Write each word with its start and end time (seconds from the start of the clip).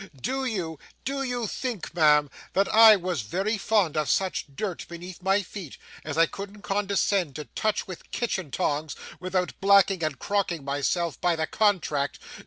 Do 0.19 0.45
you 0.45 0.79
do 1.05 1.21
you 1.21 1.45
think, 1.45 1.93
ma'am 1.93 2.31
that 2.53 2.67
I 2.67 2.95
was 2.95 3.21
very 3.21 3.59
fond 3.59 3.95
of 3.95 4.09
such 4.09 4.47
dirt 4.55 4.87
beneath 4.87 5.21
my 5.21 5.43
feet, 5.43 5.77
as 6.03 6.17
I 6.17 6.25
couldn't 6.25 6.63
condescend 6.63 7.35
to 7.35 7.45
touch 7.45 7.85
with 7.87 8.09
kitchen 8.09 8.49
tongs, 8.49 8.95
without 9.19 9.53
blacking 9.61 10.03
and 10.03 10.17
crocking 10.17 10.63
myself 10.65 11.21
by 11.21 11.35
the 11.35 11.45
contract? 11.45 12.17